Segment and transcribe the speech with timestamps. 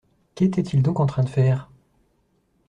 [0.33, 1.69] Qu’était-il donc en train de faire?